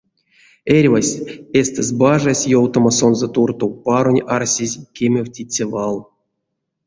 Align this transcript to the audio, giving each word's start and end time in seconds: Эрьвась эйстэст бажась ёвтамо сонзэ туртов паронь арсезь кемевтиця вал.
Эрьвась 0.75 1.13
эйстэст 1.57 1.91
бажась 2.01 2.49
ёвтамо 2.59 2.91
сонзэ 2.99 3.27
туртов 3.35 3.71
паронь 3.83 4.25
арсезь 4.35 4.75
кемевтиця 4.95 5.65
вал. 5.73 5.95